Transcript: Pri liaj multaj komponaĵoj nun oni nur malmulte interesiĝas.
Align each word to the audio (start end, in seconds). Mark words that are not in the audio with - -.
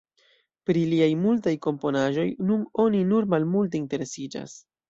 Pri 0.69 0.81
liaj 0.93 1.09
multaj 1.25 1.53
komponaĵoj 1.67 2.25
nun 2.49 2.65
oni 2.87 3.05
nur 3.13 3.31
malmulte 3.35 3.81
interesiĝas. 3.85 4.61